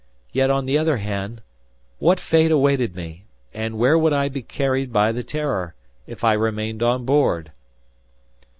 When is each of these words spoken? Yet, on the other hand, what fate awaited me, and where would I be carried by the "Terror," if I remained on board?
Yet, 0.31 0.49
on 0.49 0.65
the 0.65 0.79
other 0.79 0.97
hand, 0.97 1.43
what 1.99 2.19
fate 2.19 2.49
awaited 2.49 2.95
me, 2.95 3.25
and 3.53 3.77
where 3.77 3.99
would 3.99 4.13
I 4.13 4.29
be 4.29 4.41
carried 4.41 4.91
by 4.91 5.11
the 5.11 5.21
"Terror," 5.23 5.75
if 6.07 6.23
I 6.23 6.33
remained 6.33 6.81
on 6.81 7.05
board? 7.05 7.51